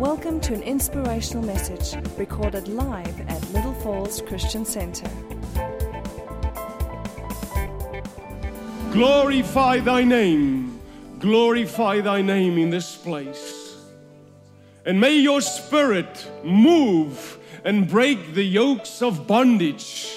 [0.00, 5.08] Welcome to an inspirational message recorded live at Little Falls Christian Center.
[8.92, 10.78] Glorify thy name.
[11.18, 13.74] Glorify thy name in this place.
[14.84, 20.15] And may your spirit move and break the yokes of bondage.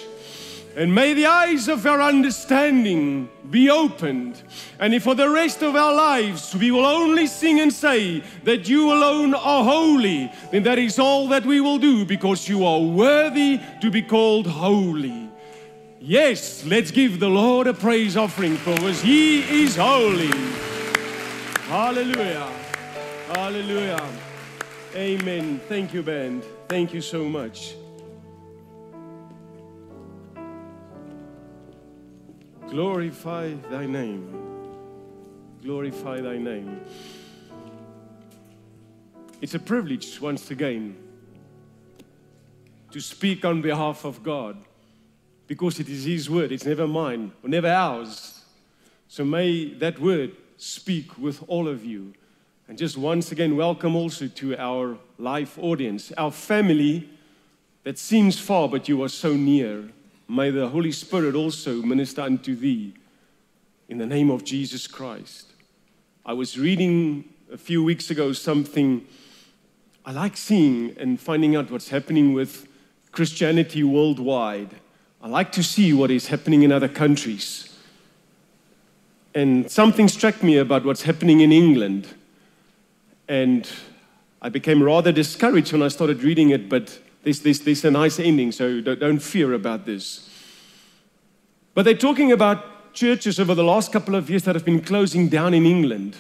[0.80, 4.42] And may the eyes of our understanding be opened.
[4.80, 8.94] And for the rest of our lives we will only sing and say that you
[8.94, 13.60] alone are holy, then that is all that we will do because you are worthy
[13.82, 15.30] to be called holy.
[16.00, 20.32] Yes, let's give the Lord a praise offering because He is holy.
[21.68, 22.50] Hallelujah.
[23.36, 24.10] Hallelujah.
[24.96, 25.60] Amen.
[25.68, 26.46] Thank you, band.
[26.70, 27.76] Thank you so much.
[32.70, 34.30] Glorify thy name.
[35.64, 36.80] Glorify thy name.
[39.42, 40.96] It's a privilege, once again,
[42.92, 44.56] to speak on behalf of God
[45.48, 46.52] because it is His word.
[46.52, 48.44] It's never mine or never ours.
[49.08, 52.14] So may that word speak with all of you.
[52.68, 57.10] And just once again, welcome also to our live audience, our family
[57.84, 59.90] that seems far, but you are so near.
[60.32, 62.94] May the Holy Spirit also minister unto thee
[63.88, 65.48] in the name of Jesus Christ.
[66.24, 69.08] I was reading a few weeks ago something
[70.06, 72.68] I like seeing and finding out what's happening with
[73.12, 74.76] Christianity worldwide.
[75.20, 77.76] I like to see what is happening in other countries.
[79.34, 82.08] And something struck me about what's happening in England.
[83.28, 83.68] And
[84.44, 88.20] I became rather discouraged when I started reading it, but there's, there's, there's a nice
[88.20, 90.30] ending, so don't, don't fear about this.
[91.74, 95.30] But they're talking about churches over the last couple of years that have been closing
[95.30, 96.16] down in England.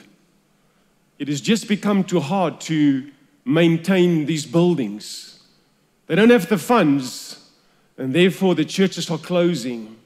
[1.17, 3.09] It has just become too hard to
[3.45, 5.41] maintain these buildings.
[6.07, 7.49] They don't have the funds,
[7.97, 9.97] and therefore the churches are closing.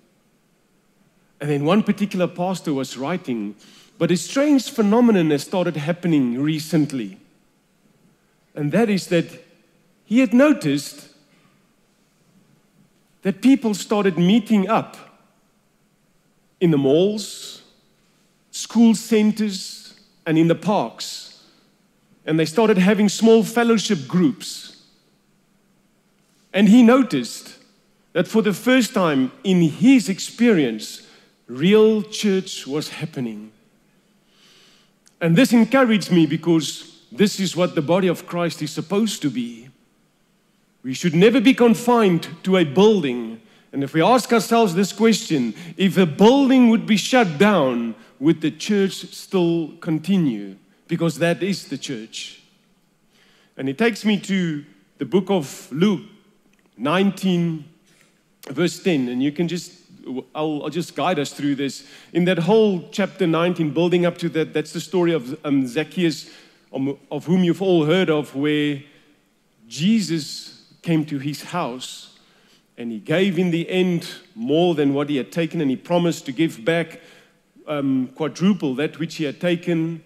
[1.39, 3.55] And then one particular pastor was writing,
[3.97, 7.17] but a strange phenomenon has started happening recently.
[8.55, 9.42] And that is that
[10.13, 11.09] he had noticed
[13.23, 14.95] that people started meeting up
[16.61, 17.63] in the malls,
[18.51, 21.41] school centers, and in the parks.
[22.27, 24.83] And they started having small fellowship groups.
[26.53, 27.57] And he noticed
[28.11, 31.07] that for the first time in his experience,
[31.47, 33.51] real church was happening.
[35.19, 39.31] And this encouraged me because this is what the body of Christ is supposed to
[39.31, 39.69] be.
[40.83, 43.41] We should never be confined to a building.
[43.71, 48.41] And if we ask ourselves this question, if a building would be shut down, would
[48.41, 50.57] the church still continue?
[50.89, 52.43] Because that is the church.
[53.55, 54.65] And it takes me to
[54.97, 56.01] the book of Luke
[56.77, 57.63] 19,
[58.49, 59.07] verse 10.
[59.07, 59.71] And you can just,
[60.35, 61.87] I'll, I'll just guide us through this.
[62.11, 66.29] In that whole chapter 19, building up to that, that's the story of um, Zacchaeus,
[66.73, 68.83] um, of whom you've all heard of, where
[69.67, 70.52] Jesus
[70.83, 72.19] came to his house
[72.77, 76.25] and he gave in the end more than what he had taken and he promised
[76.25, 76.99] to give back
[77.67, 80.03] um, quadruple that which he had taken.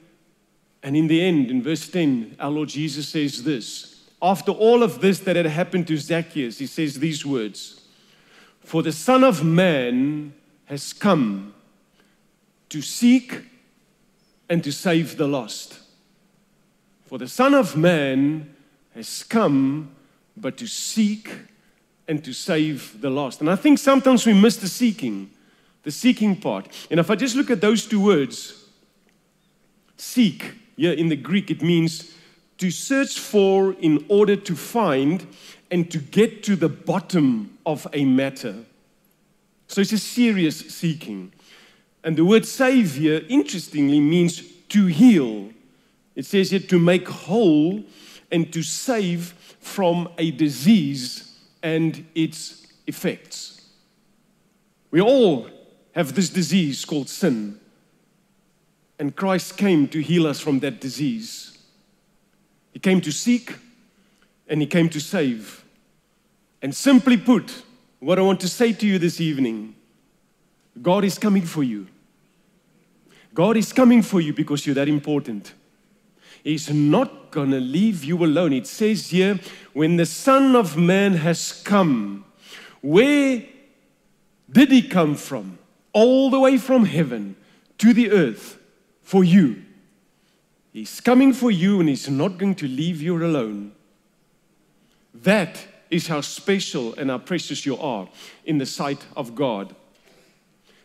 [0.83, 5.01] And in the end, in verse 10, our Lord Jesus says this After all of
[5.01, 7.81] this that had happened to Zacchaeus, he says these words
[8.59, 10.33] For the Son of Man
[10.65, 11.53] has come
[12.69, 13.41] to seek
[14.49, 15.79] and to save the lost.
[17.05, 18.53] For the Son of Man
[18.93, 19.95] has come
[20.39, 21.29] but to seek
[22.07, 23.41] and to save the lost.
[23.41, 25.29] And I think sometimes we miss the seeking,
[25.83, 26.67] the seeking part.
[26.89, 28.65] And if I just look at those two words,
[29.97, 32.13] seek, yeah, in the Greek, it means
[32.59, 35.27] to search for in order to find
[35.69, 38.55] and to get to the bottom of a matter.
[39.67, 41.33] So it's a serious seeking.
[42.03, 45.49] And the word savior, interestingly, means to heal.
[46.15, 47.83] It says here to make whole
[48.31, 49.33] and to save
[49.67, 53.61] from a disease and its effects.
[54.89, 55.49] We all
[55.93, 57.59] have this disease called sin,
[58.97, 61.57] and Christ came to heal us from that disease.
[62.71, 63.55] He came to seek
[64.47, 65.63] and He came to save.
[66.61, 67.63] And simply put,
[67.99, 69.75] what I want to say to you this evening
[70.81, 71.87] God is coming for you.
[73.33, 75.53] God is coming for you because you're that important.
[76.43, 78.53] He's not going to leave you alone.
[78.53, 79.39] It says here,
[79.73, 82.25] when the Son of Man has come,
[82.81, 83.43] where
[84.49, 85.59] did he come from?
[85.93, 87.35] All the way from heaven
[87.79, 88.59] to the earth
[89.01, 89.63] for you.
[90.73, 93.71] He's coming for you and He's not going to leave you alone.
[95.13, 98.07] That is how special and how precious you are
[98.45, 99.75] in the sight of God.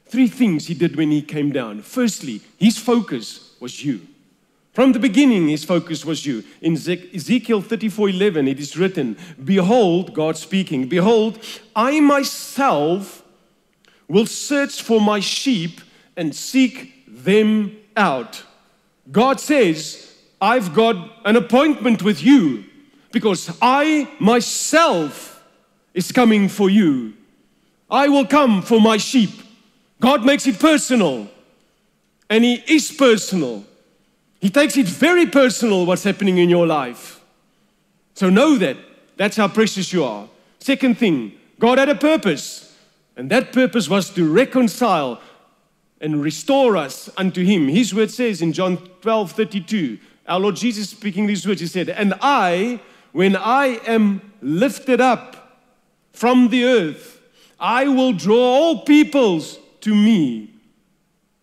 [0.06, 1.82] Three things He did when He came down.
[1.82, 4.06] Firstly, His focus was you.
[4.72, 6.42] From the beginning, his focus was you.
[6.62, 11.38] In Ezekiel 34 11, it is written, Behold, God speaking, Behold,
[11.76, 13.22] I myself
[14.08, 15.82] will search for my sheep
[16.16, 18.42] and seek them out.
[19.10, 20.96] God says, I've got
[21.26, 22.64] an appointment with you
[23.10, 25.44] because I myself
[25.92, 27.12] is coming for you.
[27.90, 29.30] I will come for my sheep.
[30.00, 31.28] God makes it personal,
[32.30, 33.66] and He is personal.
[34.42, 37.20] He takes it very personal what's happening in your life.
[38.14, 38.76] So know that.
[39.16, 40.28] That's how precious you are.
[40.58, 42.76] Second thing, God had a purpose,
[43.16, 45.20] and that purpose was to reconcile
[46.00, 47.68] and restore us unto him.
[47.68, 51.88] His word says in John 12 32, our Lord Jesus speaking these words, he said,
[51.88, 52.80] And I,
[53.12, 55.60] when I am lifted up
[56.12, 57.20] from the earth,
[57.60, 60.52] I will draw all peoples to me.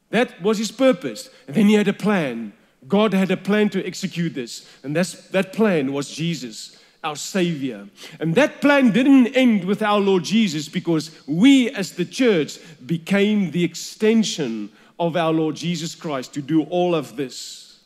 [0.09, 1.29] That was his purpose.
[1.47, 2.51] And then he had a plan.
[2.89, 7.87] God had a plan to execute this, and that's, that plan was Jesus, our Savior.
[8.19, 13.51] And that plan didn't end with our Lord Jesus because we, as the church, became
[13.51, 17.79] the extension of our Lord Jesus Christ to do all of this.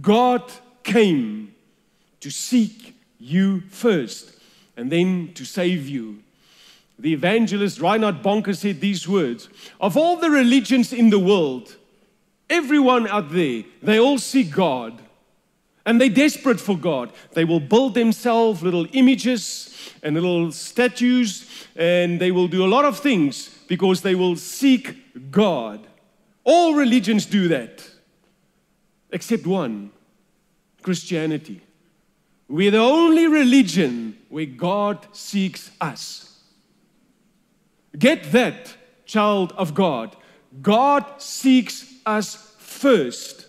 [0.00, 0.44] God
[0.84, 1.54] came
[2.20, 4.34] to seek you first
[4.76, 6.22] and then to save you.
[6.98, 9.48] The evangelist Reinhard Bonnke said these words
[9.80, 11.76] Of all the religions in the world,
[12.50, 15.00] Everyone out there, they all see God
[15.84, 17.12] and they're desperate for God.
[17.32, 22.84] They will build themselves little images and little statues and they will do a lot
[22.84, 25.86] of things because they will seek God.
[26.44, 27.88] All religions do that
[29.10, 29.90] except one
[30.82, 31.62] Christianity.
[32.48, 36.42] We're the only religion where God seeks us.
[37.98, 38.74] Get that,
[39.04, 40.16] child of God.
[40.62, 43.46] God seeks us first.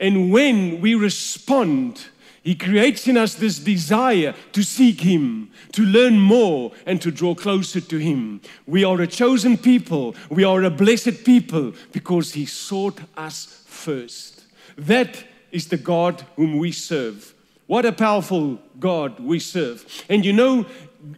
[0.00, 2.06] And when we respond,
[2.42, 7.34] He creates in us this desire to seek Him, to learn more, and to draw
[7.34, 8.40] closer to Him.
[8.66, 10.14] We are a chosen people.
[10.28, 14.44] We are a blessed people because He sought us first.
[14.76, 17.32] That is the God whom we serve.
[17.66, 19.86] What a powerful God we serve.
[20.08, 20.66] And you know,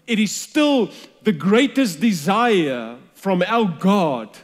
[0.06, 0.90] it is still
[1.22, 4.36] the greatest desire from our God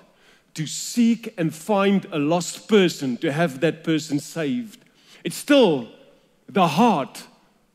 [0.54, 4.84] to seek and find a lost person, to have that person saved.
[5.24, 5.88] It's still
[6.48, 7.24] the heart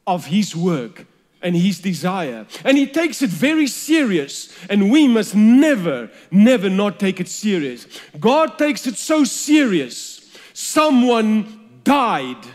[0.05, 1.05] of His work
[1.41, 2.45] and His desire.
[2.63, 7.87] And He takes it very serious, and we must never, never not take it serious.
[8.19, 10.29] God takes it so serious.
[10.53, 12.45] Someone died.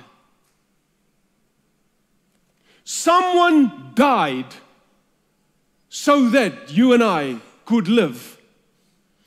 [2.85, 4.47] Someone died
[5.89, 8.39] so that you and I could live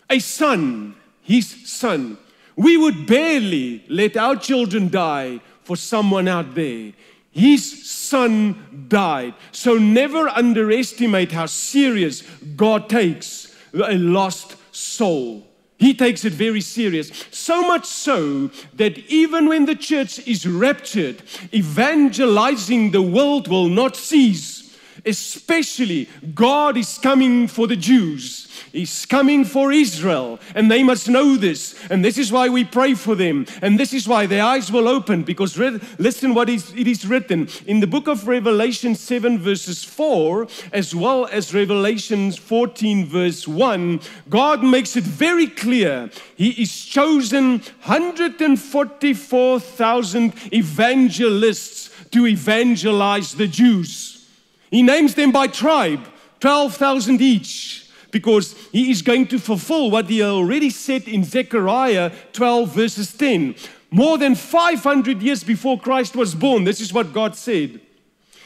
[0.09, 2.17] a son, his son.
[2.55, 6.93] We would barely let our children die for someone out there.
[7.31, 9.33] His son died.
[9.51, 12.21] So never underestimate how serious
[12.55, 15.45] God takes a lost soul.
[15.77, 17.11] He takes it very serious.
[17.31, 21.21] So much so that even when the church is raptured,
[21.53, 24.65] evangelizing the world will not cease
[25.05, 28.54] especially God is coming for the Jews.
[28.75, 31.75] He's coming for Israel, and they must know this.
[31.89, 33.45] And this is why we pray for them.
[33.61, 35.23] And this is why their eyes will open.
[35.23, 39.85] Because re- listen, what is, it is written in the book of Revelation 7, verses
[39.85, 44.01] 4, as well as Revelation 14, verse 1.
[44.29, 54.27] God makes it very clear He is chosen 144,000 evangelists to evangelize the Jews.
[54.69, 56.05] He names them by tribe,
[56.41, 57.84] 12,000 each,
[58.15, 63.55] because he is going to fulfill what he already said in Zechariah 12, verses 10.
[63.91, 67.81] More than 500 years before Christ was born, this is what God said.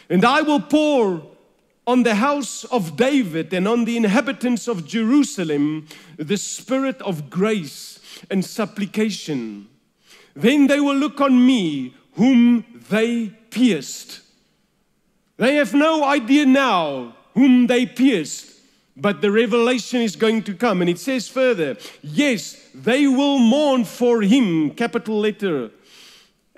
[0.10, 1.22] And I will pour
[1.86, 8.00] on the house of David and on the inhabitants of Jerusalem the spirit of grace
[8.32, 9.68] and supplication.
[10.36, 14.22] Then they will look on me, whom they pierced
[15.40, 18.59] they have no idea now whom they pierced,
[19.02, 20.82] but the revelation is going to come.
[20.82, 25.72] And it says further, yes, they will mourn for him, capital letter,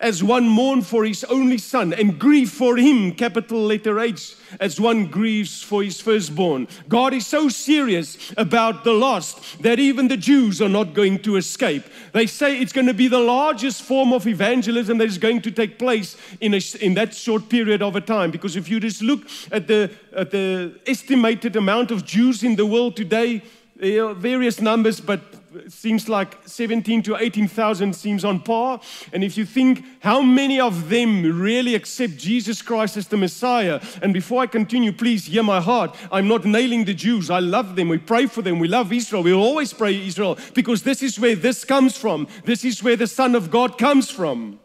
[0.02, 4.82] as one mourn for his only son and grieve for him, capital letter H, as
[4.82, 6.68] one grieves for his firstborn.
[6.90, 11.38] God is so serious about the lost that even the Jews are not going to
[11.38, 11.84] escape.
[12.14, 15.52] They say it's going to be the largest form of evangelism that is going to
[15.52, 18.32] take place in, a, in that short period of a time.
[18.32, 22.66] Because if you just look at the, at the estimated amount of Jews in the
[22.66, 23.44] world today,
[23.78, 25.22] various numbers, but
[25.68, 28.80] seems like 17 to 18,000 seems on par.
[29.14, 33.82] And if you think how many of them really accept Jesus Christ as the Messiah,
[34.02, 35.96] and before I continue, please hear my heart.
[36.12, 37.30] I'm not nailing the Jews.
[37.30, 37.90] I love them.
[37.90, 38.60] We pray for them.
[38.60, 39.24] We love Israel.
[39.24, 42.28] We'll always pray Israel because this is where this comes from.
[42.46, 44.60] This is where the Son of God comes from.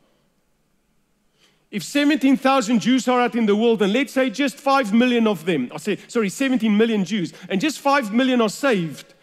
[1.71, 5.45] If 17,000 Jews are out in the world, and let's say just 5 million of
[5.45, 9.15] them, I say, sorry, 17 million Jews, and just 5 million are saved,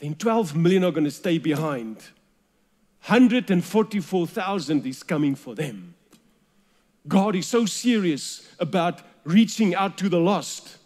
[0.00, 1.96] then 12 million are going to stay behind.
[3.06, 5.94] 144,000 is coming for them.
[7.06, 10.78] God is so serious about reaching out to the lost.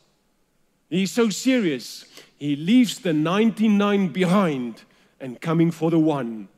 [0.91, 2.05] He's so serious.
[2.39, 4.83] He leaves the 99 behind
[5.21, 6.49] and coming for the one.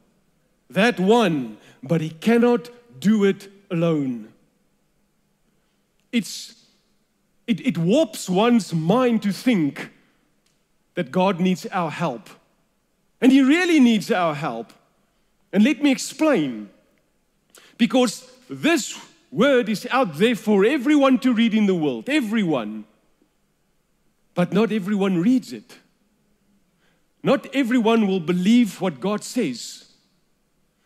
[0.69, 4.33] That one, but he cannot do it alone.
[6.12, 6.64] It's,
[7.47, 9.90] it, it warps one's mind to think
[10.95, 12.28] that God needs our help.
[13.20, 14.72] And He really needs our help.
[15.52, 16.70] And let me explain.
[17.76, 18.98] Because this
[19.30, 22.84] word is out there for everyone to read in the world, everyone.
[24.34, 25.78] But not everyone reads it.
[27.22, 29.92] Not everyone will believe what God says.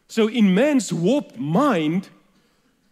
[0.08, 2.08] So, in man's warped mind,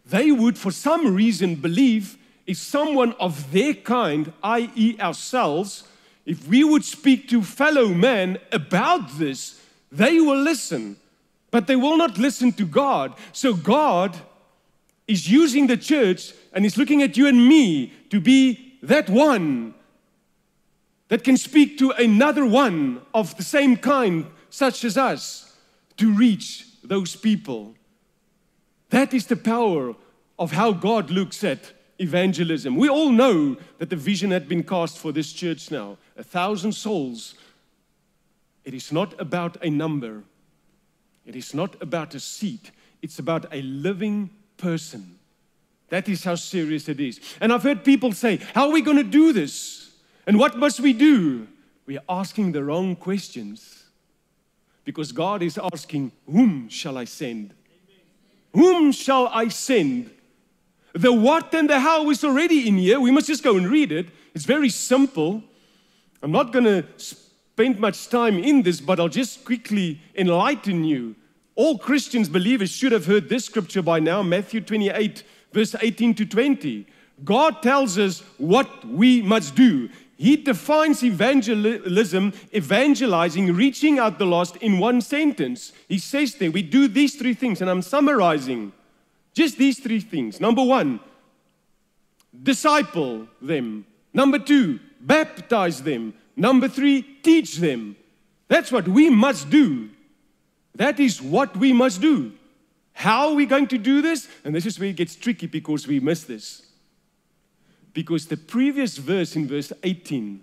[0.07, 5.85] they would, for some reason, believe if someone of their kind, i.e., ourselves,
[6.25, 9.61] if we would speak to fellow men about this,
[9.91, 10.97] they will listen,
[11.51, 13.15] but they will not listen to God.
[13.33, 14.17] So God
[15.09, 19.75] is using the church and is looking at you and me to be that one
[21.09, 25.55] that can speak to another one of the same kind, such as us,
[25.97, 27.75] to reach those people.
[28.91, 29.95] That is the power
[30.39, 32.77] of how God looks at evangelism.
[32.77, 36.73] We all know that the vision had been cast for this church now a thousand
[36.73, 37.35] souls.
[38.65, 40.23] It is not about a number,
[41.27, 42.71] it is not about a seat,
[43.01, 45.19] it's about a living person.
[45.89, 47.21] That is how serious it is.
[47.41, 49.91] And I've heard people say, How are we going to do this?
[50.27, 51.49] And what must we do?
[51.85, 53.85] We are asking the wrong questions
[54.85, 57.55] because God is asking, Whom shall I send?
[58.55, 60.11] Whom shall I send?
[60.95, 63.01] The what and the how is already in here.
[63.01, 64.09] We must just go and read it.
[64.35, 65.43] It's very simple.
[66.23, 71.15] I'm not going to spend much time in this, but I'll just quickly enlighten you.
[71.55, 75.23] All Christians, believers, should have heard this scripture by now Matthew 28,
[75.53, 76.87] verse 18 to 20.
[77.25, 79.89] God tells us what we must do.
[80.17, 85.73] He defines evangelism, evangelizing, reaching out the lost in one sentence.
[85.89, 88.73] He says there, we do these three things, and I'm summarizing.
[89.35, 90.41] Just these three things.
[90.41, 91.01] Number one,
[92.43, 93.87] disciple them.
[94.13, 96.15] Number two, baptize them.
[96.37, 97.97] Number three, teach them.
[98.49, 99.91] That's what we must do.
[100.75, 102.33] That is what we must do.
[102.93, 104.29] How are we going to do this?
[104.45, 106.67] And this is where it gets tricky because we miss this.
[107.95, 110.41] Because the previous verse in verse 18,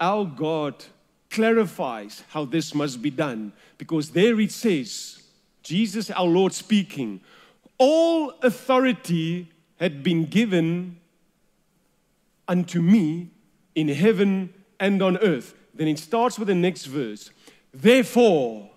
[0.00, 0.84] our God
[1.30, 3.52] clarifies how this must be done.
[3.78, 5.22] Because there it says,
[5.62, 7.20] Jesus, our Lord, speaking,
[7.78, 10.98] all authority had been given
[12.48, 13.30] unto me
[13.74, 15.54] in heaven and on earth.
[15.74, 17.30] Then it starts with the next verse.
[17.72, 18.70] Therefore,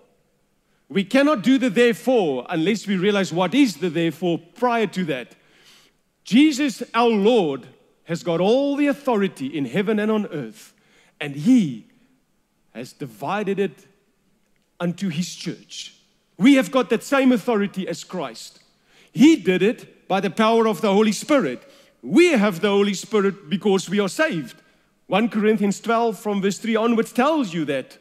[0.88, 5.34] we cannot do the therefore unless we realize what is the therefore prior to that.
[6.24, 7.66] Jesus, our Lord,
[8.04, 10.74] has got all the authority in heaven and on earth,
[11.20, 11.86] and He
[12.74, 13.86] has divided it
[14.78, 15.94] unto His church.
[16.36, 18.59] We have got that same authority as Christ.
[19.12, 21.62] He did it by the power of the Holy Spirit.
[22.02, 24.56] We have the Holy Spirit because we are saved.
[25.08, 27.98] 1 Corinthians 12 from verse 3 onwards tells you that.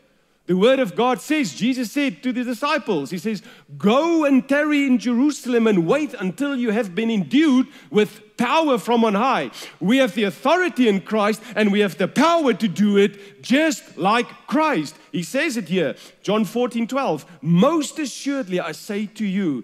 [0.50, 3.44] The word of God says, Jesus said to the disciples, He says,
[3.78, 9.06] Go and tarry in Jerusalem and wait until you have been endued with power from
[9.06, 9.52] on high.
[9.80, 13.96] We have the authority in Christ and we have the power to do it just
[13.96, 14.96] like Christ.
[15.12, 17.26] He says it here, John 14 12.
[17.44, 19.64] Most assuredly, I say to you,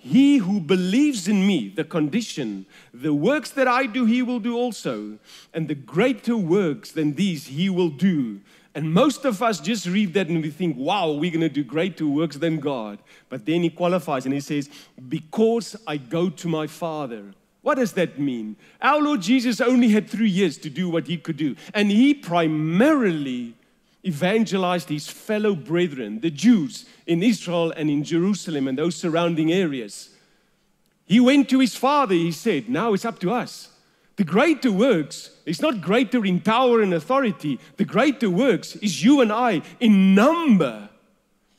[0.00, 4.56] he who believes in me, the condition, the works that I do, he will do
[4.56, 5.18] also.
[5.52, 8.40] And the greater works than these he will do.
[8.74, 11.64] And most of us just read that and we think, wow, we're going to do
[11.64, 13.00] greater works than God.
[13.28, 14.70] But then he qualifies and he says,
[15.08, 17.34] because I go to my Father.
[17.62, 18.56] What does that mean?
[18.80, 21.56] Our Lord Jesus only had three years to do what he could do.
[21.74, 23.56] And he primarily
[24.04, 30.10] evangelized his fellow brethren, the Jews in Israel and in Jerusalem and those surrounding areas.
[31.06, 33.70] He went to his Father, he said, now it's up to us.
[34.16, 37.58] The greater works is not greater in power and authority.
[37.76, 40.90] The greater works is you and I in number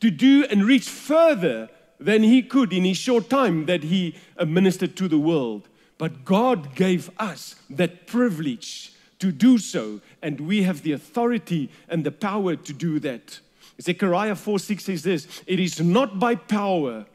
[0.01, 1.69] to do and reach further
[1.99, 4.15] than he could in his short time that he
[4.45, 5.67] ministered to the world.
[5.97, 12.03] But God gave us that privilege to do so, and we have the authority and
[12.03, 13.39] the power to do that.
[13.81, 17.05] Zechariah 4 6 says this It is not by power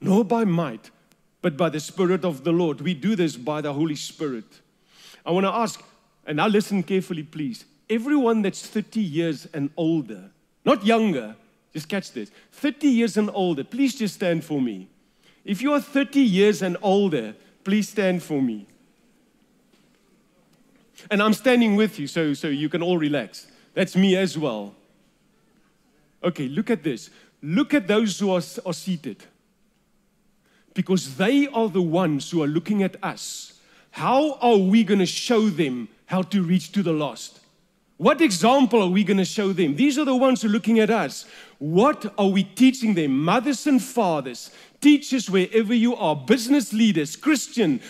[0.00, 0.90] nor by might,
[1.42, 2.80] but by the Spirit of the Lord.
[2.80, 4.60] We do this by the Holy Spirit.
[5.24, 5.82] I want to ask,
[6.26, 7.64] and now listen carefully, please.
[7.88, 10.30] Everyone that's 30 years and older,
[10.64, 11.36] not younger,
[11.72, 14.88] just catch this 30 years and older, please just stand for me.
[15.44, 18.66] If you are 30 years and older, please stand for me.
[21.10, 23.46] And I'm standing with you, so, so you can all relax.
[23.74, 24.74] That's me as well.
[26.22, 27.10] Okay, look at this.
[27.42, 29.24] Look at those who are, are seated.
[30.72, 33.54] Because they are the ones who are looking at us
[33.94, 37.38] how are we going to show them how to reach to the lost?
[37.96, 39.76] What example are we going to show them?
[39.76, 41.26] These are the ones who are looking at us.
[41.60, 43.16] What are we teaching them?
[43.16, 47.80] Mothers and fathers, teachers wherever you are, business leaders, Christian,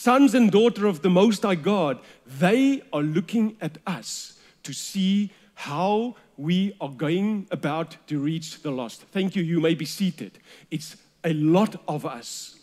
[0.00, 5.30] sons and daughters of the Most High God, they are looking at us to see
[5.54, 9.02] how we are going about to reach the lost.
[9.12, 9.42] Thank you.
[9.42, 10.38] You may be seated.
[10.70, 12.58] It's a lot of us.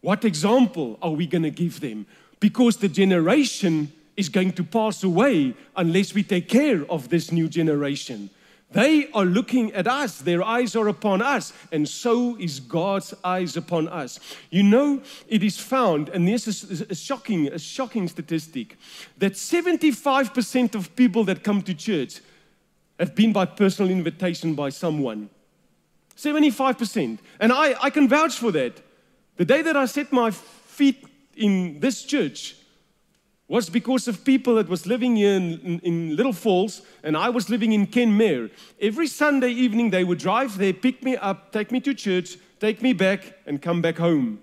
[0.00, 2.06] What example are we going to give them?
[2.40, 7.46] Because the generation is going to pass away unless we take care of this new
[7.46, 8.30] generation.
[8.72, 13.56] They are looking at us, their eyes are upon us, and so is God's eyes
[13.56, 14.18] upon us.
[14.50, 18.76] You know, it is found, and this is a shocking, a shocking statistic,
[19.18, 22.20] that 75% of people that come to church
[22.98, 25.30] have been by personal invitation by someone.
[26.16, 27.18] 75%.
[27.38, 28.80] And I, I can vouch for that.
[29.36, 32.56] The day that I set my feet in this church
[33.48, 37.48] was because of people that was living in, in, in, Little Falls and I was
[37.48, 38.50] living in Kenmare.
[38.80, 42.82] Every Sunday evening they would drive there, pick me up, take me to church, take
[42.82, 44.40] me back and come back home.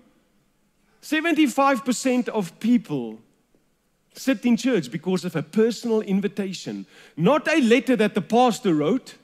[1.02, 3.18] 75% of people
[4.14, 6.86] sit in church because of a personal invitation,
[7.16, 9.16] not a letter that the pastor wrote,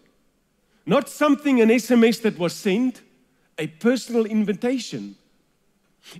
[0.84, 3.00] not something, an SMS that was sent,
[3.58, 5.16] a personal invitation.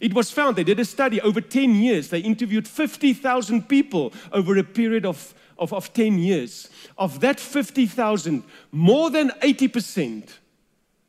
[0.01, 2.09] It was found, they did a study over 10 years.
[2.09, 6.69] They interviewed 50,000 people over a period of, of, of 10 years.
[6.99, 10.29] Of that 50,000, more than 80%,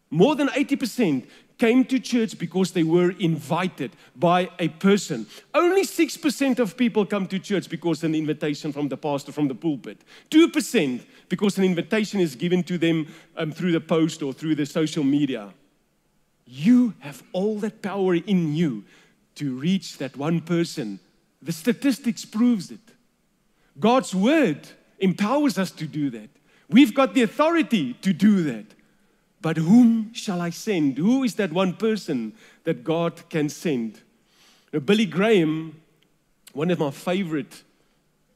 [0.10, 1.26] more than 80%
[1.62, 5.28] came to church because they were invited by a person.
[5.54, 9.54] Only 6% of people come to church because an invitation from the pastor from the
[9.54, 10.02] pulpit.
[10.32, 13.06] 2% because an invitation is given to them
[13.38, 15.54] um, through the post or through the social media.
[16.54, 18.84] You have all that power in you
[19.36, 21.00] to reach that one person.
[21.42, 22.82] The statistics proves it.
[23.80, 24.68] God's word
[25.00, 26.30] empowers us to do that.
[26.70, 28.66] We've got the authority to do that.
[29.42, 30.98] But whom shall I send?
[30.98, 32.34] Who is that one person
[32.66, 34.02] that God can send?
[34.74, 35.82] Now, Billy Graham,
[36.52, 37.64] one of my favorite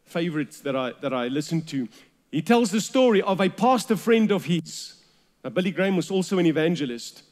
[0.06, 1.90] favorites that I that I listen to,
[2.32, 5.04] he tells the story of a pastor friend of his.
[5.44, 7.24] Now, Billy Graham was also an evangelist.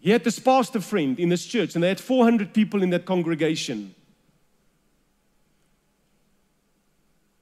[0.00, 3.04] He had this pastor friend in this church, and they had 400 people in that
[3.04, 3.94] congregation.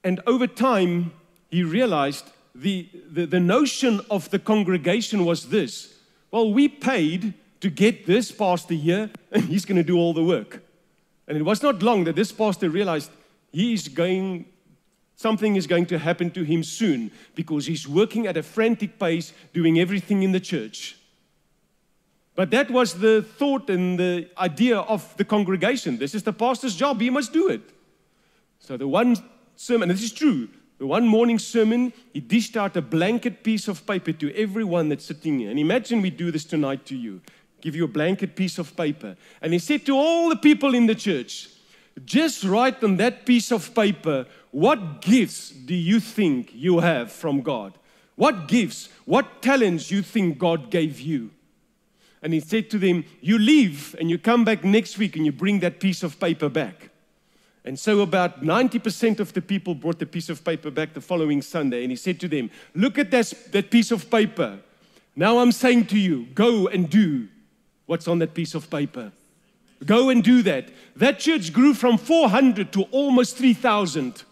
[0.03, 1.12] And over time,
[1.51, 5.92] he realized the, the, the notion of the congregation was this
[6.31, 10.25] well, we paid to get this pastor here, and he's going to do all the
[10.25, 10.62] work.
[11.27, 13.11] And it was not long that this pastor realized
[13.53, 14.45] he is going,
[15.14, 19.33] something is going to happen to him soon because he's working at a frantic pace,
[19.55, 20.97] doing everything in the church.
[22.37, 25.99] But that was the thought and the idea of the congregation.
[25.99, 27.62] This is the pastor's job, he must do it.
[28.61, 29.16] So, the one
[29.57, 33.87] sermon, this is true, the one morning sermon, he dished out a blanket piece of
[33.87, 35.51] paper to everyone that's sitting here.
[35.51, 37.20] And imagine we do this tonight to you
[37.61, 39.16] give you a blanket piece of paper.
[39.42, 41.49] And he said to all the people in the church,
[42.05, 47.40] just write on that piece of paper what gifts do you think you have from
[47.40, 47.72] God?
[48.14, 51.31] What gifts, what talents you think God gave you?
[52.27, 55.31] And he said to them, You leave and you come back next week and you
[55.31, 56.91] bring that piece of paper back.
[57.65, 61.41] And so about 90% of the people brought the piece of paper back the following
[61.41, 61.85] Sunday.
[61.85, 64.59] And he said to them, Look at this, that piece of paper.
[65.15, 67.29] Now I'm saying to you, go and do
[67.87, 69.12] what's on that piece of paper.
[69.85, 70.71] Go and do that.
[70.97, 74.25] That church grew from 400 to almost 3,000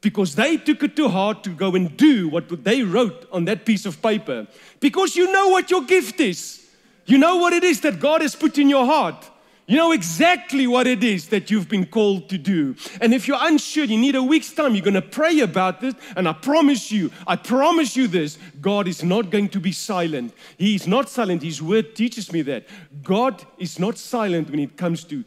[0.00, 3.66] because they took it to heart to go and do what they wrote on that
[3.66, 4.46] piece of paper.
[4.80, 6.61] Because you know what your gift is,
[7.06, 9.30] you know what it is that God has put in your heart.
[9.66, 12.74] You know exactly what it is that you've been called to do.
[13.00, 15.94] And if you're unsure, you need a week's time, you're going to pray about this.
[16.16, 20.34] And I promise you, I promise you this God is not going to be silent.
[20.58, 21.42] He is not silent.
[21.42, 22.66] His word teaches me that.
[23.02, 25.24] God is not silent when it comes to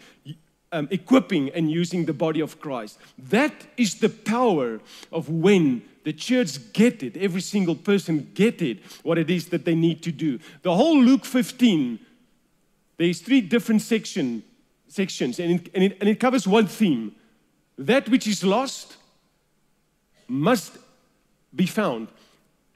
[0.74, 3.00] um, equipping and using the body of Christ.
[3.18, 8.80] That is the power of when the church get it, every single person get it,
[9.04, 10.40] what it is that they need to do.
[10.62, 12.00] The whole Luke 15
[12.98, 14.44] there's three different section,
[14.88, 17.16] sections, and it, and, it, and it covers one theme.
[17.78, 18.96] That which is lost
[20.28, 20.78] must
[21.54, 22.08] be found.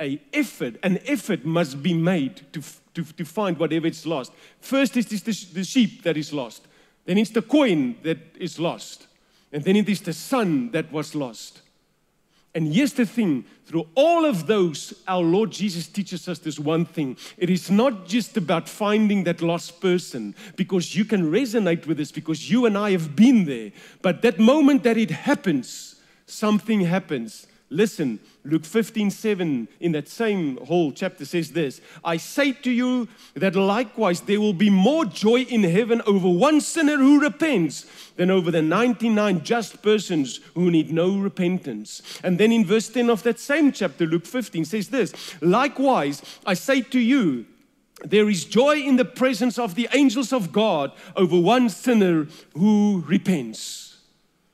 [0.02, 2.62] A effort, an effort must be made to,
[2.94, 4.32] to, to find whatever is lost.
[4.62, 6.68] First it is the, the sheep that is lost.
[7.06, 9.08] Then it's the coin that is lost.
[9.52, 11.62] And then it is the son that was lost.
[12.60, 16.84] And here's the thing through all of those, our Lord Jesus teaches us this one
[16.84, 17.16] thing.
[17.38, 22.12] It is not just about finding that lost person, because you can resonate with this,
[22.12, 23.72] because you and I have been there.
[24.02, 27.48] But that moment that it happens, something happens.
[27.70, 33.08] Listen, Luke 15, 7, in that same whole chapter says this I say to you
[33.36, 37.86] that likewise there will be more joy in heaven over one sinner who repents
[38.16, 42.02] than over the 99 just persons who need no repentance.
[42.24, 46.56] And then in verse 10 of that same chapter, Luke 15 says this Likewise, I
[46.56, 47.46] say to you,
[48.04, 53.04] there is joy in the presence of the angels of God over one sinner who
[53.06, 53.98] repents.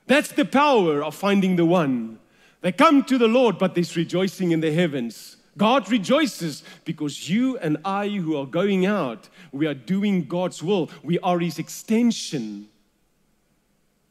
[0.06, 2.18] That's the power of finding the one
[2.66, 5.36] they come to the Lord, but there's rejoicing in the heavens.
[5.56, 10.90] God rejoices because you and I, who are going out, we are doing God's will.
[11.04, 12.66] We are His extension.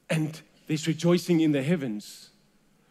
[0.09, 2.29] And there's rejoicing in the heavens.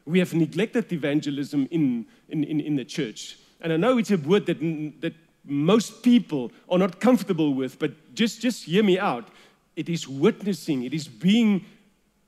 [0.04, 3.38] We have neglected evangelism in, in, in, in the church.
[3.62, 4.60] And I know it's a word that,
[5.00, 5.14] that
[5.46, 9.28] most people are not comfortable with, but just, just hear me out.
[9.76, 11.64] It is witnessing, it is being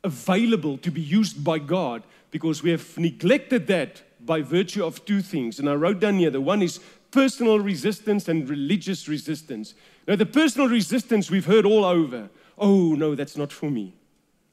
[0.02, 5.22] available to be used by God because we have neglected that by virtue of two
[5.22, 5.58] things.
[5.58, 9.74] And I wrote down here the one is personal resistance and religious resistance.
[10.06, 12.28] Now, the personal resistance we've heard all over.
[12.58, 13.94] Oh, no, that's not for me.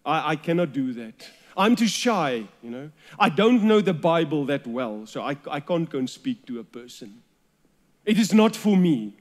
[0.05, 1.27] I, I cannot do that.
[1.55, 2.91] I'm too shy, you know.
[3.19, 6.59] I don't know the Bible that well, so I, I can't go and speak to
[6.59, 7.21] a person.
[8.05, 9.17] It is not for me.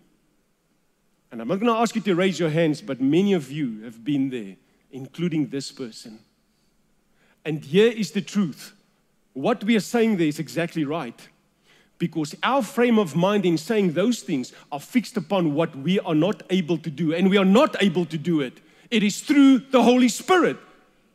[1.30, 3.82] And I'm not going to ask you to raise your hands, but many of you
[3.82, 4.56] have been there,
[4.90, 6.18] including this person.
[7.44, 8.72] And here is the truth.
[9.32, 11.28] What we are saying there is exactly right.
[11.98, 16.14] Because our frame of mind in saying those things are fixed upon what we are
[16.14, 18.60] not able to do, and we are not able to do it.
[18.90, 20.58] It is through the Holy Spirit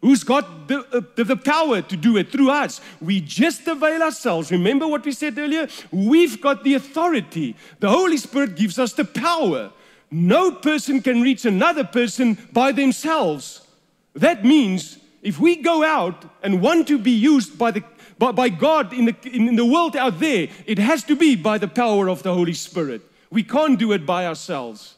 [0.02, 2.82] who's got the, uh, the, the, power to do it through us.
[3.02, 4.52] We just avail ourselves.
[4.52, 5.68] Remember what we said earlier?
[5.92, 7.56] We've got the authority.
[7.80, 9.72] The Holy Spirit gives us the power.
[10.10, 13.68] No person can reach another person by themselves.
[14.14, 17.84] That means if we go out and want to be used by, the,
[18.18, 21.58] by, by God in the, in the world out there, it has to be by
[21.58, 23.02] the power of the Holy Spirit.
[23.30, 24.96] We can't do it by ourselves.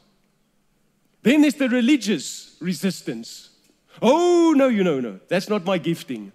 [1.22, 3.50] Then there's the religious resistance.
[4.00, 6.32] Oh, no, you know, no, that's not my gifting.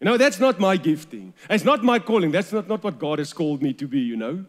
[0.00, 1.32] You know, that's not my gifting.
[1.48, 2.30] It's not my calling.
[2.30, 4.44] That's not, not what God has called me to be, you know.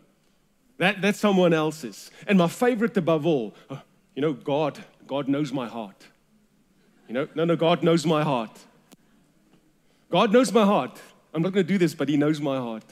[0.78, 2.12] That, that's someone else's.
[2.28, 3.78] And my favorite above all, uh,
[4.15, 6.08] you know, God, God knows my heart.
[7.08, 8.58] You know, no, no, God knows my heart.
[10.10, 11.00] God knows my heart.
[11.34, 12.84] I'm not going to do this, but He knows my heart.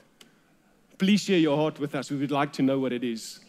[0.98, 2.12] Please share your heart with us.
[2.12, 3.40] We would like to know what it is.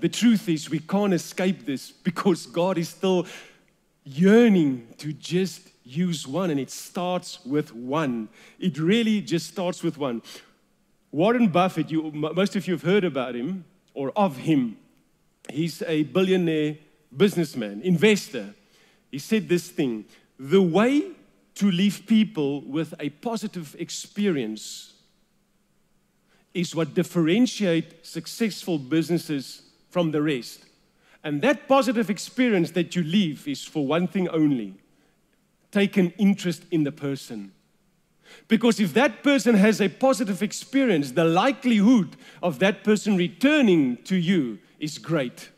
[0.00, 3.26] The truth is, we can't escape this because God is still
[4.04, 8.28] yearning to just use one, and it starts with one.
[8.58, 10.22] It really just starts with one.
[11.12, 14.76] Warren Buffett, you, most of you have heard about him or of him.
[15.50, 16.76] He's a billionaire
[17.16, 18.54] businessman, investor
[19.14, 20.04] he said this thing
[20.40, 21.12] the way
[21.54, 24.94] to leave people with a positive experience
[26.52, 30.64] is what differentiates successful businesses from the rest.
[31.22, 34.74] And that positive experience that you leave is for one thing only
[35.70, 37.52] take an interest in the person.
[38.48, 44.16] Because if that person has a positive experience, the likelihood of that person returning to
[44.16, 45.50] you is great.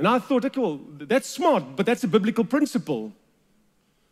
[0.00, 3.12] And I thought, okay, well, that's smart, but that's a biblical principle.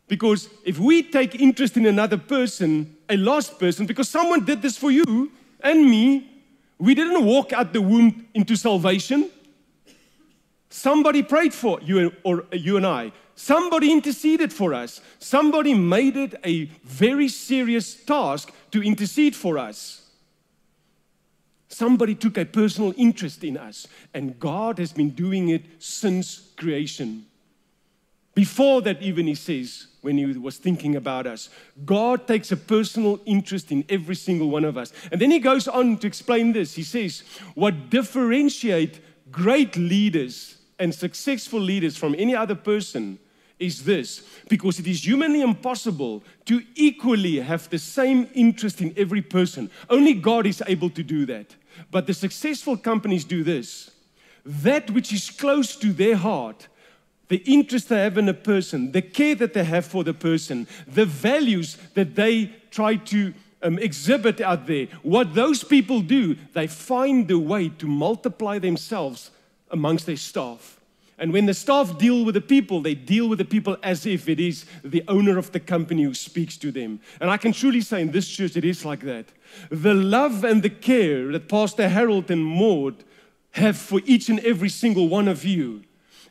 [0.07, 4.77] Because if we take interest in another person, a lost person, because someone did this
[4.77, 6.31] for you and me,
[6.79, 9.31] we didn't walk out the womb into salvation.
[10.69, 13.13] Somebody prayed for you or you and I.
[13.35, 15.01] Somebody interceded for us.
[15.19, 20.03] Somebody made it a very serious task to intercede for us.
[21.69, 27.27] Somebody took a personal interest in us, and God has been doing it since creation.
[28.35, 31.51] Before that, even he says, when he was thinking about us,
[31.85, 34.93] God takes a personal interest in every single one of us.
[35.11, 36.75] And then he goes on to explain this.
[36.75, 39.01] He says, What differentiate
[39.31, 43.19] great leaders and successful leaders from any other person
[43.59, 49.23] is this because it is humanly impossible to equally have the same interest in every
[49.23, 49.71] person.
[49.91, 51.55] Only God is able to do that.
[51.91, 53.91] But the successful companies do this
[54.45, 56.69] that which is close to their heart.
[57.29, 60.67] The interest they have in a person, the care that they have for the person,
[60.87, 66.67] the values that they try to um, exhibit out there, what those people do, they
[66.67, 69.31] find a way to multiply themselves
[69.71, 70.78] amongst their staff.
[71.19, 74.29] And when the staff deal with the people, they deal with the people as if
[74.29, 77.01] it is the owner of the company who speaks to them.
[77.21, 79.27] And I can truly say in this church, it is like that.
[79.71, 83.03] The love and the care that Pastor Harold and Maud
[83.53, 85.83] have for each and every single one of you,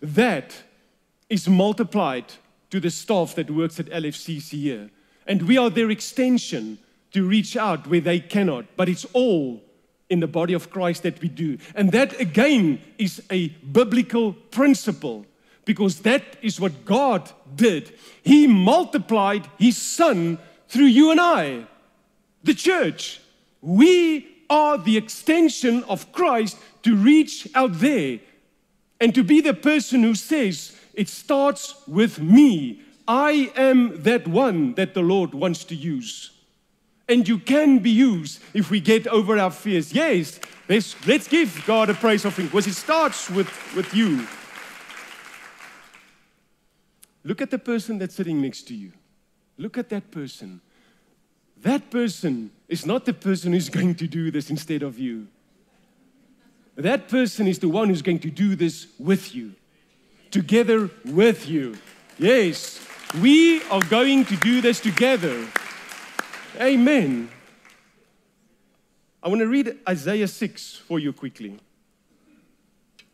[0.01, 0.63] that
[1.29, 2.33] is multiplied
[2.69, 4.89] to the staff that works at LFCC here.
[5.25, 6.77] And we are their extension
[7.11, 8.65] to reach out where they cannot.
[8.77, 9.61] But it's all
[10.09, 11.57] in the body of Christ that we do.
[11.75, 15.25] And that again is a biblical principle
[15.65, 17.93] because that is what God did.
[18.23, 20.39] He multiplied His Son
[20.69, 21.65] through you and I,
[22.43, 23.19] the church.
[23.61, 28.19] We are the extension of Christ to reach out there
[29.01, 32.81] and to be the person who says, It starts with me.
[33.07, 36.31] I am that one that the Lord wants to use.
[37.09, 39.93] And you can be used if we get over our fears.
[39.93, 44.27] Yes, let's, let's give God a praise offering because it starts with, with you.
[47.23, 48.91] Look at the person that's sitting next to you.
[49.57, 50.61] Look at that person.
[51.61, 55.27] That person is not the person who's going to do this instead of you.
[56.75, 59.55] That person is the one who's going to do this with you,
[60.29, 61.75] together with you.
[62.19, 62.79] Yes,
[63.19, 65.47] we are going to do this together.
[66.59, 67.29] Amen.
[69.21, 71.59] I want to read Isaiah 6 for you quickly.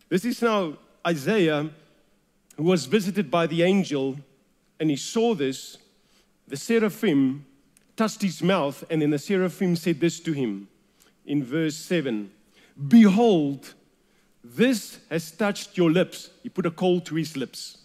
[0.07, 1.69] This is now Isaiah
[2.55, 4.17] who was visited by the angel
[4.79, 5.77] and he saw this.
[6.47, 7.45] The seraphim
[7.95, 10.67] touched his mouth, and then the seraphim said this to him
[11.25, 12.31] in verse 7
[12.87, 13.73] Behold,
[14.43, 16.29] this has touched your lips.
[16.43, 17.77] He put a coal to his lips.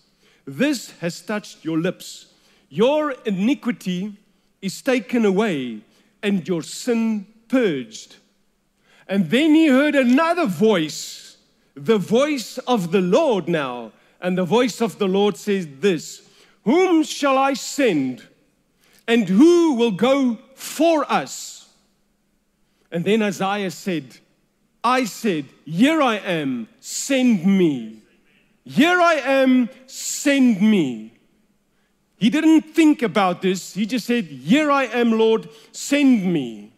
[0.47, 2.27] This has touched your lips.
[2.69, 4.17] Your iniquity
[4.61, 5.81] is taken away
[6.23, 8.17] and your sin purged.
[9.07, 11.39] And then he heard another voice,
[11.75, 13.93] the voice of the Lord now.
[14.21, 16.29] And the voice of the Lord says this
[16.65, 18.27] Whom shall I send?
[19.07, 21.71] And who will go for us?
[22.91, 24.19] And then Isaiah said,
[24.83, 28.03] I said, Here I am, send me.
[28.65, 31.18] Here I am, send me.
[32.19, 33.75] He didn't think about this.
[33.75, 36.73] He just said, Here I am, Lord, send me.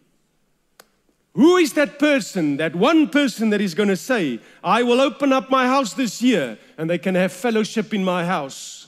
[1.33, 5.31] Who is that person, that one person that is going to say, I will open
[5.31, 8.80] up my house this year and they can have fellowship in my house?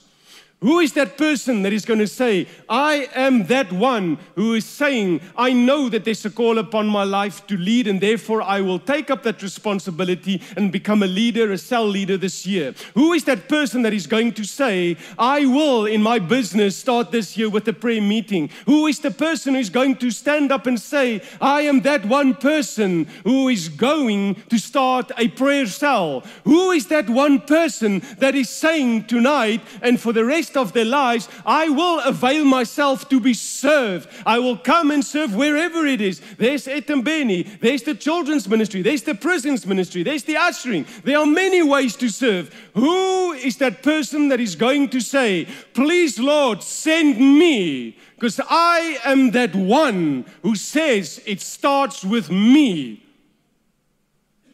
[0.63, 4.63] Who is that person that is going to say, I am that one who is
[4.63, 8.62] saying, I know that there's a call upon my life to lead, and therefore I
[8.62, 12.73] will take up that responsibility and become a leader, a cell leader this year?
[12.93, 17.12] Who is that person that is going to say, I will in my business start
[17.12, 18.49] this year with a prayer meeting?
[18.65, 22.06] Who is the person who is going to stand up and say, I am that
[22.06, 26.23] one person who is going to start a prayer cell?
[26.45, 30.73] Who is that one person that is saying tonight and for the rest rest of
[30.73, 34.07] their lives, I will avail myself to be served.
[34.25, 36.21] I will come and serve wherever it is.
[36.37, 40.85] There's Etambeni, there's the children's ministry, there's the prisons ministry, there's the ushering.
[41.03, 42.53] There are many ways to serve.
[42.75, 47.97] Who is that person that is going to say, Please, Lord, send me?
[48.15, 53.03] Because I am that one who says it starts with me.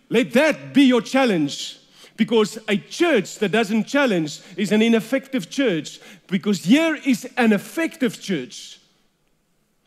[0.09, 1.78] Let that be your challenge
[2.19, 6.01] because a church that doesn't challenge is an ineffective church.
[6.27, 8.81] Because here is an effective church.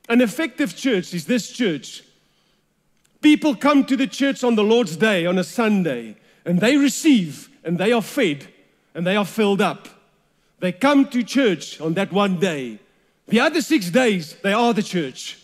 [0.09, 2.03] An effective church is this church.
[3.21, 6.17] People come to the church on the Lord's Day, on a Sunday,
[6.47, 8.49] and they receive, and they are fed,
[8.95, 9.87] and they are filled up.
[10.61, 12.79] They come to church on that one day.
[13.29, 15.39] The other six days, they are the church.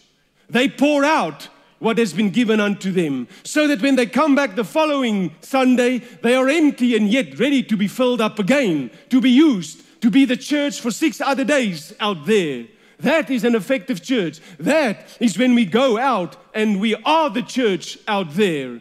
[0.49, 1.49] They pour out
[1.79, 5.99] what has been given unto them, so that when they come back the following Sunday,
[5.99, 10.11] they are empty and yet ready to be filled up again, to be used, to
[10.11, 12.67] be the church for six other days out there.
[13.01, 14.41] That is an effective church.
[14.59, 18.81] That is when we go out and we are the church out there.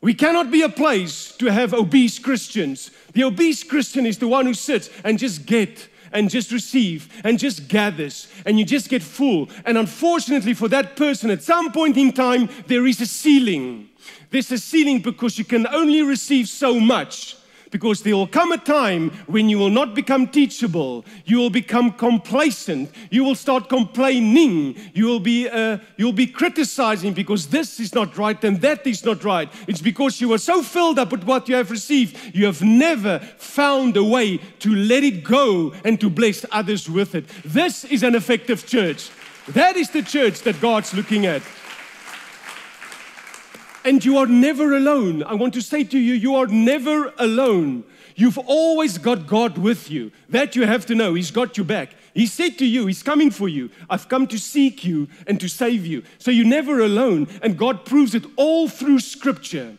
[0.00, 2.90] We cannot be a place to have obese Christians.
[3.12, 7.38] The obese Christian is the one who sits and just get and just receive and
[7.38, 9.48] just gathers and you just get full.
[9.64, 13.88] And unfortunately for that person, at some point in time, there is a ceiling.
[14.30, 17.36] There's a ceiling because you can only receive so much
[17.70, 21.04] because there will come a time when you will not become teachable.
[21.24, 22.90] You will become complacent.
[23.10, 24.76] You will start complaining.
[24.94, 29.04] You will be, uh, you'll be criticizing because this is not right and that is
[29.04, 29.50] not right.
[29.66, 33.18] It's because you are so filled up with what you have received, you have never
[33.38, 37.26] found a way to let it go and to bless others with it.
[37.44, 39.10] This is an effective church.
[39.48, 41.42] That is the church that God's looking at.
[43.84, 45.22] And you are never alone.
[45.22, 47.84] I want to say to you, you are never alone.
[48.14, 50.12] You've always got God with you.
[50.28, 51.14] That you have to know.
[51.14, 51.94] He's got you back.
[52.12, 53.70] He said to you, He's coming for you.
[53.88, 56.02] I've come to seek you and to save you.
[56.18, 57.28] So you're never alone.
[57.42, 59.76] And God proves it all through Scripture.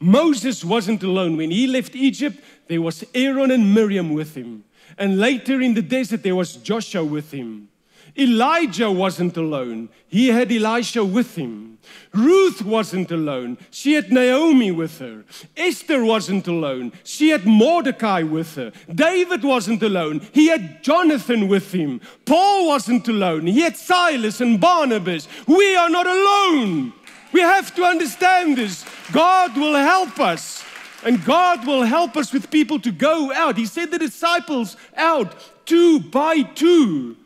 [0.00, 1.36] Moses wasn't alone.
[1.36, 4.64] When he left Egypt, there was Aaron and Miriam with him.
[4.98, 7.68] And later in the desert, there was Joshua with him.
[8.16, 9.88] Elijah wasn't alone.
[10.06, 11.78] He had Elisha with him.
[12.12, 13.58] Ruth wasn't alone.
[13.70, 15.24] She had Naomi with her.
[15.56, 16.92] Esther wasn't alone.
[17.02, 18.72] She had Mordecai with her.
[18.92, 20.26] David wasn't alone.
[20.32, 22.00] He had Jonathan with him.
[22.24, 23.46] Paul wasn't alone.
[23.46, 25.28] He had Silas and Barnabas.
[25.46, 26.92] We are not alone.
[27.32, 28.84] We have to understand this.
[29.12, 30.62] God will help us.
[31.04, 33.58] And God will help us with people to go out.
[33.58, 35.34] He sent the disciples out
[35.66, 37.16] two by two.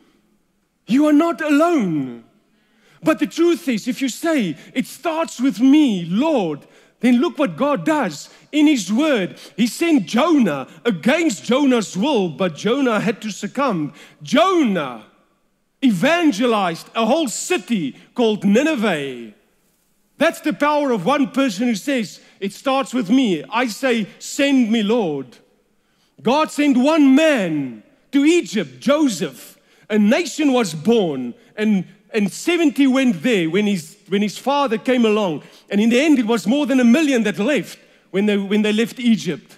[0.89, 2.23] You are not alone.
[3.01, 6.67] But the truth is, if you say, it starts with me, Lord,
[6.99, 8.29] then look what God does.
[8.51, 13.93] In His Word, He sent Jonah against Jonah's will, but Jonah had to succumb.
[14.21, 15.05] Jonah
[15.83, 19.33] evangelized a whole city called Nineveh.
[20.17, 23.43] That's the power of one person who says, It starts with me.
[23.49, 25.37] I say, Send me, Lord.
[26.21, 29.58] God sent one man to Egypt, Joseph
[29.89, 35.05] a nation was born, and, and 70 went there when his, when his father came
[35.05, 35.43] along.
[35.69, 37.79] And in the end, it was more than a million that left
[38.11, 39.57] when they, when they left Egypt.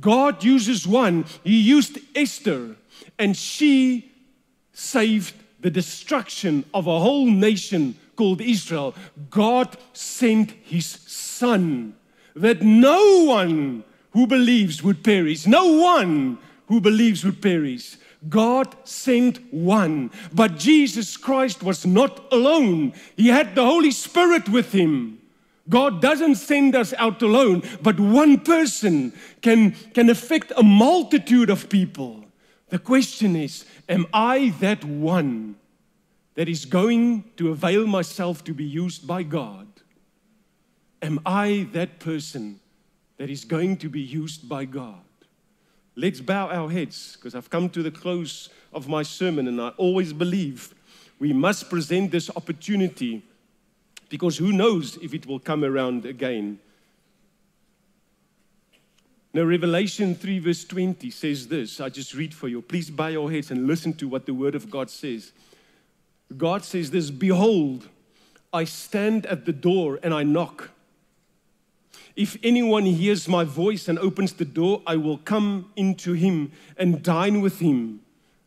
[0.00, 1.24] God uses one.
[1.44, 2.76] He used Esther,
[3.18, 4.12] and she
[4.72, 8.94] saved the destruction of a whole nation called Israel.
[9.30, 11.94] God sent his son
[12.36, 15.46] that no one who believes would perish.
[15.46, 17.96] No one who believes would perish.
[18.28, 22.92] God sent one, but Jesus Christ was not alone.
[23.16, 25.20] He had the Holy Spirit with him.
[25.68, 31.68] God doesn't send us out alone, but one person can, can affect a multitude of
[31.68, 32.24] people.
[32.68, 35.56] The question is Am I that one
[36.34, 39.68] that is going to avail myself to be used by God?
[41.00, 42.60] Am I that person
[43.18, 45.00] that is going to be used by God?
[45.96, 49.68] Let's bow our heads because I've come to the close of my sermon and I
[49.76, 50.74] always believe
[51.18, 53.22] we must present this opportunity
[54.08, 56.58] because who knows if it will come around again.
[59.32, 61.80] Now, Revelation 3, verse 20 says this.
[61.80, 62.62] I just read for you.
[62.62, 65.32] Please bow your heads and listen to what the Word of God says.
[66.36, 67.88] God says this Behold,
[68.52, 70.70] I stand at the door and I knock.
[72.16, 77.02] If anyone hears my voice and opens the door, I will come into him and
[77.02, 78.00] dine with him,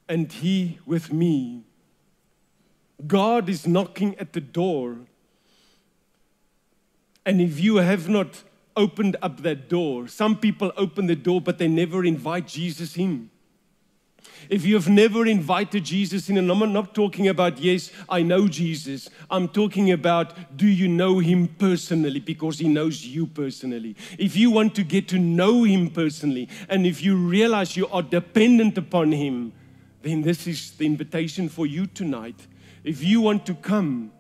[0.08, 1.64] and he with me.
[3.06, 4.98] God is knocking at the door.
[7.26, 8.44] And if you have not
[8.78, 13.30] opened up that door, some people open the door, but they never invite Jesus in.
[14.50, 18.48] If you have never invited Jesus in, and I'm not talking about, yes, I know
[18.48, 19.10] Jesus.
[19.30, 22.20] I'm talking about, do you know him personally?
[22.20, 23.96] Because he knows you personally.
[24.18, 28.04] If you want to get to know him personally, and if you realize you are
[28.04, 29.54] dependent upon him,
[30.02, 32.48] then this is the invitation for you tonight.
[32.84, 34.12] If you want to come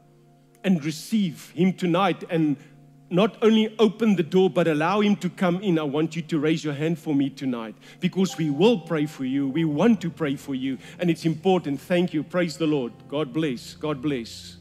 [0.63, 2.57] and receive him tonight and
[3.09, 5.79] not only open the door, but allow Him to come in.
[5.79, 9.23] I want you to raise your hand for me tonight because we will pray for
[9.23, 9.47] you.
[9.47, 11.79] We want to pray for you, and it's important.
[11.79, 12.23] Thank you.
[12.23, 12.91] Praise the Lord.
[13.07, 13.75] God bless.
[13.75, 14.57] God bless.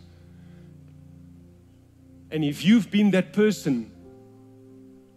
[2.30, 3.90] And if you've been that person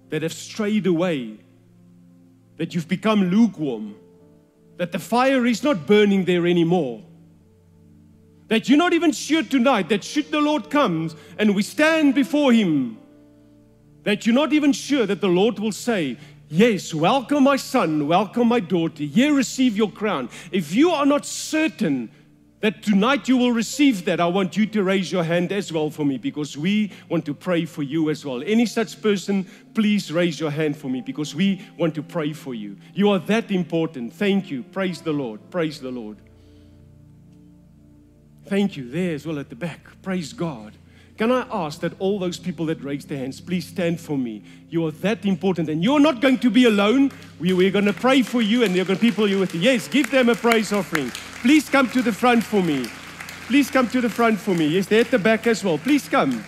[0.09, 1.37] that have strayed away,
[2.57, 3.95] that you've become lukewarm,
[4.77, 7.03] that the fire is not burning there anymore.
[8.47, 12.51] That you're not even sure tonight that should the Lord come and we stand before
[12.51, 12.97] Him,
[14.03, 16.17] that you're not even sure that the Lord will say,
[16.51, 20.29] Yes, welcome my son, welcome my daughter, here receive your crown.
[20.51, 22.09] If you are not certain
[22.61, 25.89] that tonight you will receive that, I want you to raise your hand as well
[25.89, 28.43] for me because we want to pray for you as well.
[28.43, 32.53] Any such person, please raise your hand for me because we want to pray for
[32.53, 32.77] you.
[32.93, 34.13] You are that important.
[34.13, 34.63] Thank you.
[34.63, 35.39] Praise the Lord.
[35.51, 36.17] Praise the Lord.
[38.47, 38.89] Thank you.
[38.89, 39.87] There as well at the back.
[40.01, 40.78] Praise God.
[41.19, 44.41] Can I ask that all those people that raised their hands, please stand for me?
[44.69, 47.11] You are that important, and you're not going to be alone.
[47.41, 49.53] We, we're going to pray for you, and there are going to people you with
[49.53, 49.59] you.
[49.59, 51.09] Yes, give them a praise offering.
[51.41, 52.85] Please come to the front for me.
[53.47, 54.67] Please come to the front for me.
[54.67, 55.77] Yes, they're at the back as well.
[55.77, 56.41] Please come.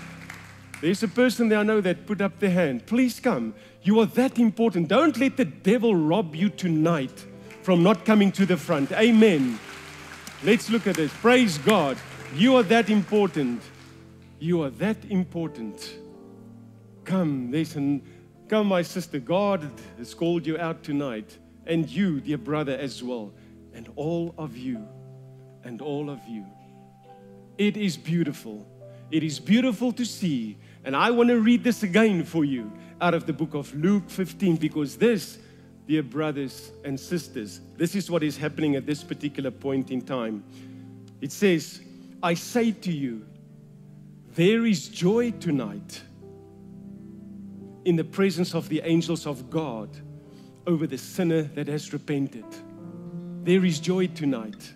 [0.80, 2.86] There's a person there I know that put up their hand.
[2.86, 3.54] Please come.
[3.84, 4.88] You are that important.
[4.88, 7.26] Don't let the devil rob you tonight
[7.62, 8.94] from not coming to the front.
[8.94, 9.60] Amen.
[10.46, 11.12] Let's look at this.
[11.16, 11.98] Praise God.
[12.34, 13.62] You are that important.
[14.42, 16.00] You are that important.
[17.04, 18.02] Come, listen.
[18.50, 19.20] Come, my sister.
[19.20, 21.38] God has called you out tonight.
[21.68, 23.32] And you, dear brother, as well.
[23.76, 24.88] And all of you.
[25.64, 26.48] And all of you.
[27.60, 28.66] It is beautiful.
[29.12, 30.58] It is beautiful to see.
[30.86, 34.10] And I want to read this again for you out of the book of Luke
[34.10, 35.38] 15 because this,
[35.88, 40.44] dear brothers and sisters, this is what is happening at this particular point in time.
[41.22, 41.80] It says,
[42.24, 43.28] I say to you,
[44.36, 46.02] there is joy tonight
[47.84, 49.90] in the presence of the angels of God
[50.66, 52.46] over the sinner that has repented.
[53.44, 54.74] There is joy tonight.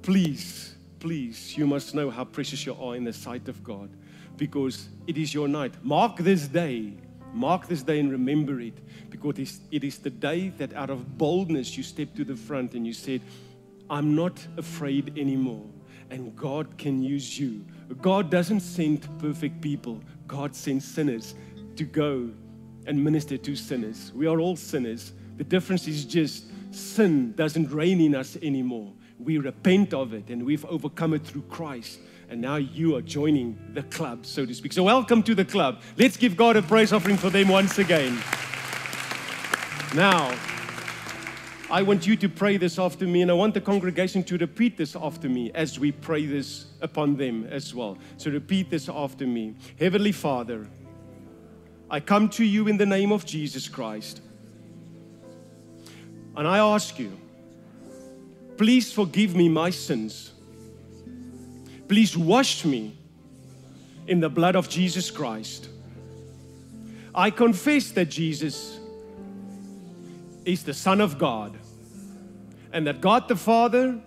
[0.00, 3.90] Please, please, you must know how precious you are in the sight of God
[4.36, 5.74] because it is your night.
[5.84, 6.94] Mark this day.
[7.32, 8.78] Mark this day and remember it
[9.08, 12.86] because it is the day that out of boldness you stepped to the front and
[12.86, 13.20] you said,
[13.88, 15.71] I'm not afraid anymore.
[16.12, 17.64] And God can use you
[18.00, 21.34] God doesn't send perfect people, God sends sinners
[21.76, 22.30] to go
[22.86, 24.12] and minister to sinners.
[24.14, 25.12] We are all sinners.
[25.36, 28.92] The difference is just sin doesn't reign in us anymore.
[29.18, 31.98] We repent of it and we've overcome it through Christ.
[32.28, 34.72] And now you are joining the club, so to speak.
[34.72, 35.82] So, welcome to the club.
[35.98, 38.18] Let's give God a praise offering for them once again.
[39.94, 40.34] Now,
[41.72, 44.76] I want you to pray this after me, and I want the congregation to repeat
[44.76, 47.96] this after me as we pray this upon them as well.
[48.18, 49.54] So repeat this after me.
[49.80, 50.66] Heavenly Father,
[51.90, 54.20] I come to you in the name of Jesus Christ.
[56.36, 57.18] And I ask you,
[58.58, 60.32] please forgive me my sins.
[61.88, 62.94] Please wash me
[64.06, 65.70] in the blood of Jesus Christ.
[67.14, 68.78] I confess that Jesus
[70.44, 71.56] is the Son of God
[72.72, 74.00] and that God the Father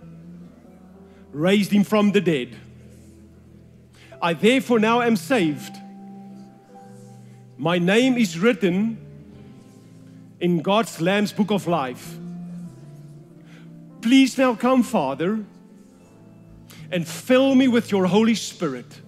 [1.32, 2.56] raised him from the dead.
[4.20, 5.76] I therefore now am saved.
[7.56, 8.98] My name is written
[10.40, 12.16] in God's Lamb's book of life.
[14.00, 15.44] Please now come, Father,
[16.90, 19.00] and fill me with your Holy Spirit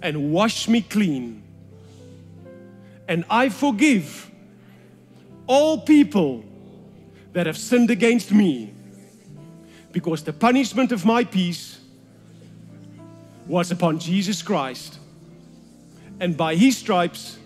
[0.00, 1.42] and wash me clean.
[3.08, 4.31] And I forgive
[5.52, 6.42] all people
[7.34, 8.72] that have sinned against me
[9.92, 11.78] because the punishment of my peace
[13.46, 14.98] was upon Jesus Christ.
[16.20, 17.36] And by his stripes,